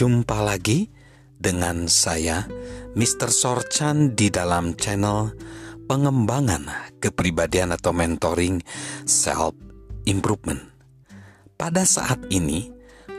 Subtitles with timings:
[0.00, 0.88] Jumpa lagi
[1.36, 2.48] dengan saya,
[2.96, 3.28] Mr.
[3.28, 5.36] Sorchan di dalam channel
[5.84, 8.64] pengembangan kepribadian atau mentoring
[9.04, 9.52] self
[10.08, 10.64] improvement.
[11.52, 12.72] Pada saat ini,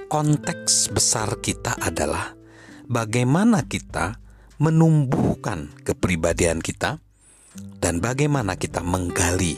[0.10, 2.34] konteks besar kita adalah
[2.90, 4.18] bagaimana kita
[4.58, 6.98] menumbuhkan kepribadian kita
[7.78, 9.54] dan bagaimana kita menggali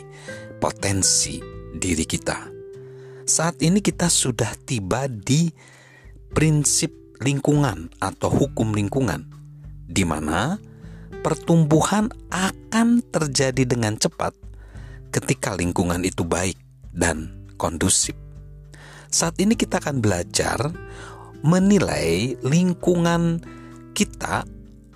[0.59, 1.40] potensi
[1.71, 2.52] diri kita.
[3.23, 5.48] Saat ini kita sudah tiba di
[6.35, 9.30] prinsip lingkungan atau hukum lingkungan,
[9.85, 10.58] di mana
[11.22, 14.34] pertumbuhan akan terjadi dengan cepat
[15.13, 16.58] ketika lingkungan itu baik
[16.89, 18.17] dan kondusif.
[19.13, 20.58] Saat ini kita akan belajar
[21.45, 23.44] menilai lingkungan
[23.94, 24.48] kita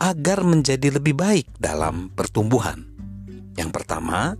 [0.01, 2.85] agar menjadi lebih baik dalam pertumbuhan.
[3.57, 4.37] Yang pertama,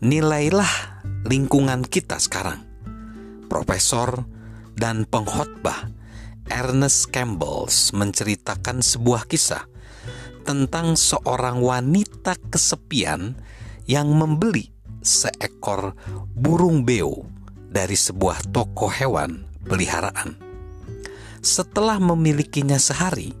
[0.00, 2.60] nilailah lingkungan kita sekarang.
[3.48, 4.24] Profesor
[4.74, 5.93] dan pengkhotbah
[6.52, 7.64] Ernest Campbell
[7.96, 9.64] menceritakan sebuah kisah
[10.44, 13.32] tentang seorang wanita kesepian
[13.88, 14.68] yang membeli
[15.00, 15.96] seekor
[16.36, 17.24] burung beo
[17.68, 20.36] dari sebuah toko hewan peliharaan.
[21.44, 23.32] Setelah memilikinya sehari,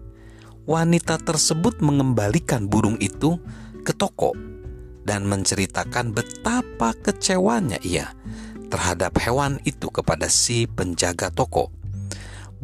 [0.64, 3.36] wanita tersebut mengembalikan burung itu
[3.84, 4.32] ke toko
[5.04, 8.16] dan menceritakan betapa kecewanya ia
[8.72, 11.83] terhadap hewan itu kepada si penjaga toko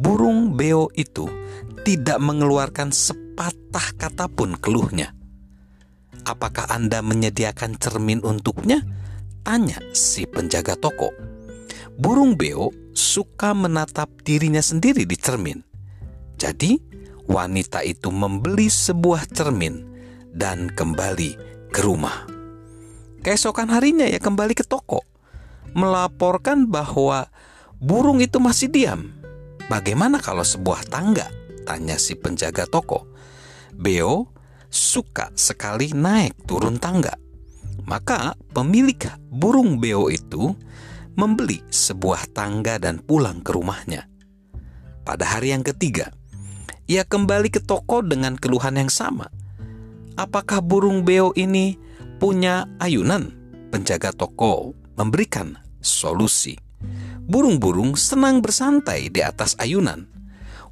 [0.01, 1.29] burung beo itu
[1.85, 5.13] tidak mengeluarkan sepatah kata pun keluhnya.
[6.25, 8.81] Apakah Anda menyediakan cermin untuknya?
[9.45, 11.13] Tanya si penjaga toko.
[11.97, 15.61] Burung beo suka menatap dirinya sendiri di cermin.
[16.37, 16.81] Jadi,
[17.29, 19.85] wanita itu membeli sebuah cermin
[20.33, 21.31] dan kembali
[21.69, 22.25] ke rumah.
[23.21, 25.05] Keesokan harinya ya kembali ke toko,
[25.77, 27.29] melaporkan bahwa
[27.77, 29.20] burung itu masih diam
[29.71, 31.31] Bagaimana kalau sebuah tangga?
[31.63, 33.07] Tanya si penjaga toko.
[33.71, 34.27] Beo
[34.67, 37.15] suka sekali naik turun tangga.
[37.87, 38.99] Maka pemilik
[39.31, 40.51] burung beo itu
[41.15, 44.11] membeli sebuah tangga dan pulang ke rumahnya.
[45.07, 46.11] Pada hari yang ketiga,
[46.91, 49.31] ia kembali ke toko dengan keluhan yang sama.
[50.19, 51.79] Apakah burung beo ini
[52.19, 53.31] punya ayunan?
[53.71, 56.59] Penjaga toko memberikan solusi.
[57.31, 60.03] Burung-burung senang bersantai di atas ayunan.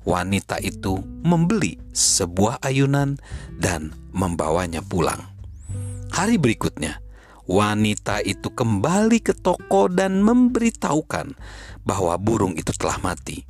[0.04, 3.16] Wanita itu membeli sebuah ayunan
[3.56, 5.24] dan membawanya pulang.
[6.12, 7.00] Hari berikutnya,
[7.48, 11.32] wanita itu kembali ke toko dan memberitahukan
[11.88, 13.48] bahwa burung itu telah mati.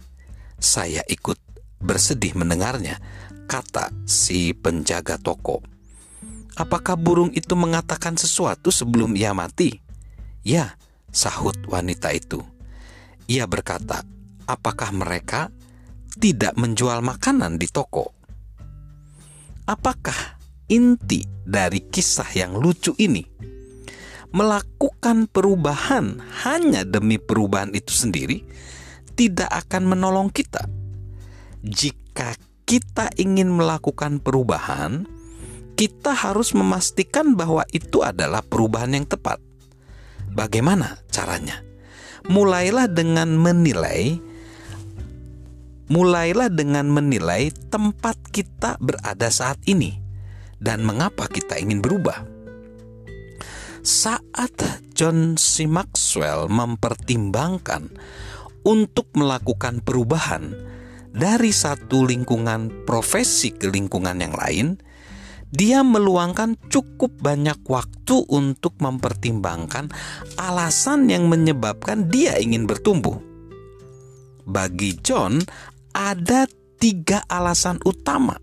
[0.61, 1.41] Saya ikut
[1.81, 3.01] bersedih mendengarnya,
[3.49, 5.65] kata si penjaga toko.
[6.61, 9.81] Apakah burung itu mengatakan sesuatu sebelum ia mati?
[10.45, 10.77] Ya,
[11.09, 12.58] sahut wanita itu.
[13.29, 14.01] Ia berkata,
[14.49, 15.53] "Apakah mereka
[16.17, 18.09] tidak menjual makanan di toko?"
[19.69, 23.21] Apakah inti dari kisah yang lucu ini?
[24.33, 28.41] Melakukan perubahan hanya demi perubahan itu sendiri
[29.13, 30.65] tidak akan menolong kita.
[31.61, 32.33] Jika
[32.65, 35.05] kita ingin melakukan perubahan,
[35.77, 39.37] kita harus memastikan bahwa itu adalah perubahan yang tepat.
[40.33, 41.68] Bagaimana caranya?
[42.27, 44.19] Mulailah dengan menilai
[45.89, 49.97] mulailah dengan menilai tempat kita berada saat ini
[50.61, 52.23] dan mengapa kita ingin berubah.
[53.81, 54.53] Saat
[54.93, 55.65] John C.
[55.65, 57.89] Maxwell mempertimbangkan
[58.67, 60.51] untuk melakukan perubahan
[61.09, 64.77] dari satu lingkungan profesi ke lingkungan yang lain,
[65.49, 69.89] dia meluangkan cukup banyak waktu untuk mempertimbangkan
[70.37, 73.17] alasan yang menyebabkan dia ingin bertumbuh.
[74.45, 75.41] Bagi John,
[75.93, 76.45] ada
[76.77, 78.37] tiga alasan utama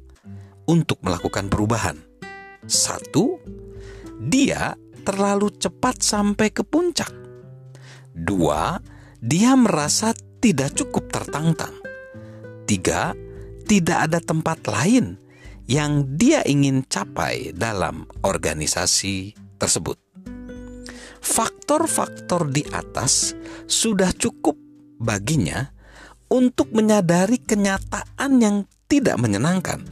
[0.67, 1.99] untuk melakukan perubahan.
[2.67, 3.38] Satu,
[4.19, 4.75] dia
[5.06, 7.11] terlalu cepat sampai ke puncak.
[8.11, 8.82] Dua,
[9.23, 10.11] dia merasa
[10.43, 11.75] tidak cukup tertantang.
[12.67, 13.14] Tiga,
[13.67, 15.25] tidak ada tempat lain
[15.67, 19.99] yang dia ingin capai dalam organisasi tersebut.
[21.19, 23.35] Faktor-faktor di atas
[23.67, 24.55] sudah cukup
[25.03, 25.75] baginya
[26.31, 29.83] untuk menyadari kenyataan yang tidak menyenangkan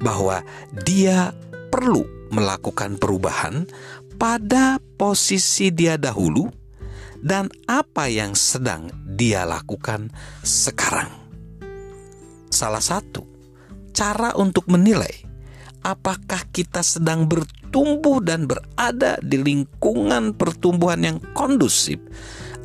[0.00, 0.40] bahwa
[0.84, 1.36] dia
[1.68, 3.68] perlu melakukan perubahan
[4.16, 6.48] pada posisi dia dahulu
[7.20, 10.08] dan apa yang sedang dia lakukan
[10.40, 11.12] sekarang.
[12.48, 13.31] Salah satu
[13.92, 15.12] cara untuk menilai
[15.86, 22.00] apakah kita sedang bertumbuh dan berada di lingkungan pertumbuhan yang kondusif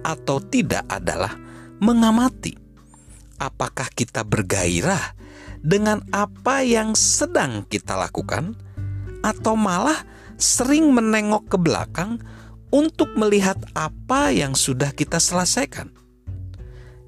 [0.02, 1.36] atau tidak adalah
[1.84, 2.68] mengamati
[3.38, 5.18] apakah kita bergairah
[5.62, 8.58] dengan apa yang sedang kita lakukan,
[9.26, 10.06] atau malah
[10.38, 12.22] sering menengok ke belakang
[12.70, 15.90] untuk melihat apa yang sudah kita selesaikan.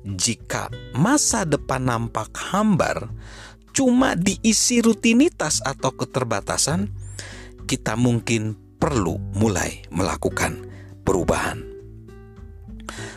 [0.04, 3.12] Jika masa depan nampak hambar,
[3.80, 6.92] cuma diisi rutinitas atau keterbatasan,
[7.64, 10.68] kita mungkin perlu mulai melakukan
[11.08, 11.64] perubahan.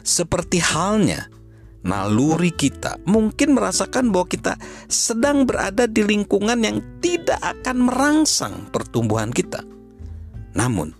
[0.06, 1.26] Seperti halnya
[1.82, 4.54] naluri kita mungkin merasakan bahwa kita
[4.86, 9.66] sedang berada di lingkungan yang tidak akan merangsang pertumbuhan kita.
[10.54, 10.94] Namun,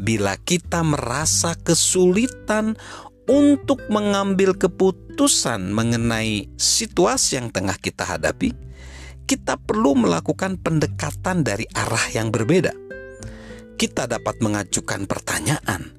[0.00, 2.80] bila kita merasa kesulitan
[3.28, 8.72] untuk mengambil keputusan mengenai situasi yang tengah kita hadapi,
[9.24, 12.74] kita perlu melakukan pendekatan dari arah yang berbeda.
[13.78, 15.90] Kita dapat mengajukan pertanyaan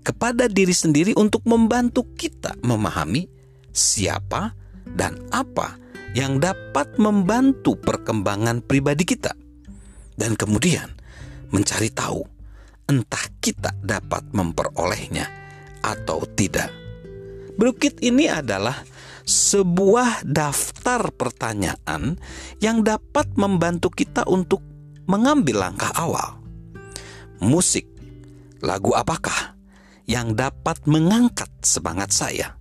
[0.00, 3.26] kepada diri sendiri untuk membantu kita memahami
[3.74, 4.54] siapa,
[4.96, 5.76] dan apa
[6.16, 9.36] yang dapat membantu perkembangan pribadi kita,
[10.16, 10.88] dan kemudian
[11.52, 12.24] mencari tahu
[12.88, 15.26] entah kita dapat memperolehnya
[15.84, 16.70] atau tidak.
[17.58, 18.80] Bukit ini adalah
[19.26, 22.16] sebuah daftar pertanyaan
[22.62, 24.62] yang dapat membantu kita untuk
[25.10, 26.38] mengambil langkah awal.
[27.42, 27.84] Musik,
[28.62, 29.58] lagu apakah
[30.06, 32.56] yang dapat mengangkat semangat saya?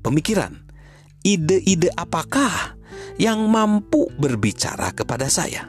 [0.00, 0.56] pemikiran,
[1.22, 2.76] ide-ide apakah
[3.20, 5.68] yang mampu berbicara kepada saya?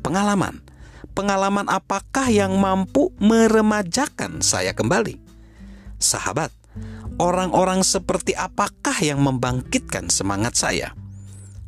[0.00, 0.64] Pengalaman,
[1.12, 5.20] pengalaman apakah yang mampu meremajakan saya kembali?
[6.00, 6.52] Sahabat,
[7.16, 10.92] orang-orang seperti apakah yang membangkitkan semangat saya?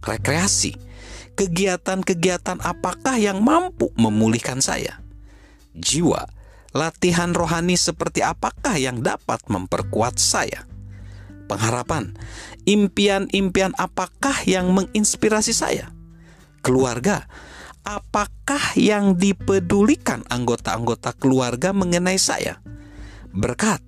[0.05, 0.77] Rekreasi,
[1.35, 5.03] kegiatan-kegiatan apakah yang mampu memulihkan saya?
[5.75, 6.27] Jiwa,
[6.73, 10.69] latihan rohani seperti apakah yang dapat memperkuat saya?
[11.49, 12.13] pengharapan,
[12.69, 15.89] impian-impian apakah yang menginspirasi saya?
[16.61, 17.25] Keluarga,
[17.83, 22.61] apakah yang dipedulikan anggota-anggota keluarga mengenai saya?
[23.33, 23.81] Berkat,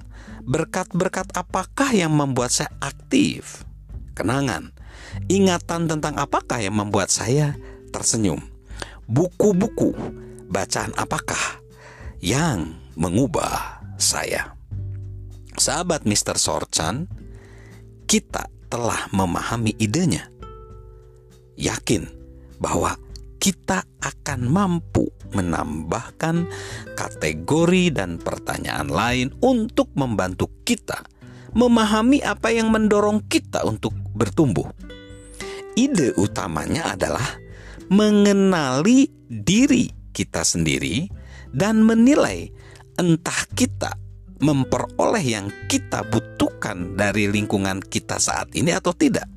[0.44, 3.64] berkat-berkat apakah yang membuat saya aktif?
[4.14, 4.72] Kenangan,
[5.32, 7.56] ingatan tentang apakah yang membuat saya
[7.90, 8.40] tersenyum?
[9.10, 9.96] Buku-buku,
[10.50, 11.60] bacaan apakah
[12.22, 14.54] yang mengubah saya?
[15.56, 16.38] Sahabat Mr.
[16.38, 17.10] Sorchan,
[18.06, 20.30] kita telah memahami idenya,
[21.58, 22.06] yakin
[22.62, 22.96] bahwa
[23.40, 26.44] kita akan mampu menambahkan
[26.92, 31.00] kategori dan pertanyaan lain untuk membantu kita
[31.56, 34.68] memahami apa yang mendorong kita untuk bertumbuh.
[35.74, 37.26] Ide utamanya adalah
[37.90, 41.10] mengenali diri kita sendiri
[41.50, 42.50] dan menilai
[42.98, 43.96] entah kita
[44.40, 49.28] memperoleh yang kita butuhkan dari lingkungan kita saat ini atau tidak?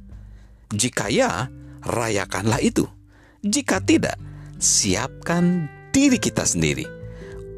[0.73, 1.47] Jika ya,
[1.85, 2.87] rayakanlah itu.
[3.43, 4.15] Jika tidak,
[4.55, 6.87] siapkan diri kita sendiri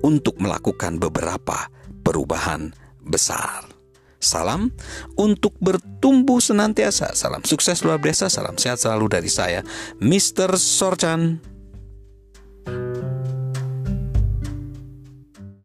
[0.02, 1.70] untuk melakukan beberapa
[2.02, 2.74] perubahan
[3.06, 3.70] besar.
[4.18, 4.74] Salam
[5.14, 7.14] untuk bertumbuh senantiasa.
[7.14, 8.34] Salam sukses luar biasa.
[8.34, 9.62] Salam sehat selalu dari saya,
[10.02, 10.58] Mr.
[10.58, 11.38] Sorchan.